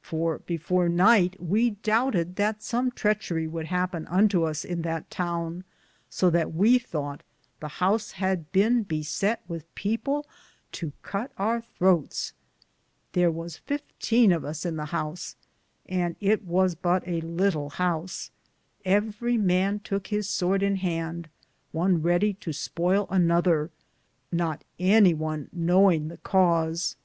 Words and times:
for 0.00 0.40
before 0.40 0.88
nyghte 0.88 1.38
we 1.38 1.70
doubted 1.70 2.34
that 2.34 2.64
some 2.64 2.90
tritcherie 2.90 3.48
would 3.48 3.66
hapen 3.66 4.08
unto 4.08 4.42
us 4.42 4.64
in 4.64 4.82
that 4.82 5.08
towne, 5.08 5.62
so 6.10 6.28
that 6.30 6.52
we 6.52 6.80
thoughte 6.80 7.20
the 7.60 7.68
house 7.78 8.10
had 8.10 8.50
bene 8.50 8.84
besett 8.84 9.36
with 9.46 9.72
people 9.76 10.26
to 10.72 10.90
cutt 11.02 11.30
our 11.38 11.60
Throtes. 11.62 12.32
Thare 13.12 13.30
was 13.30 13.56
15 13.58 14.32
of 14.32 14.44
us 14.44 14.66
in 14.66 14.74
the 14.74 14.86
house, 14.86 15.36
and 15.86 16.16
it 16.20 16.42
was 16.44 16.74
bute 16.74 17.04
a 17.06 17.20
litle 17.20 17.70
house; 17.70 18.32
everie 18.84 19.38
man 19.38 19.78
touke 19.78 20.08
his 20.08 20.28
sorde 20.28 20.64
in 20.64 20.74
hande, 20.74 21.28
one 21.70 22.02
reddie 22.02 22.34
to 22.34 22.50
spoyle 22.50 23.06
another, 23.10 23.70
not 24.32 24.64
any 24.80 25.14
one 25.14 25.48
knowinge 25.56 26.08
the 26.08 26.16
Cause. 26.16 26.96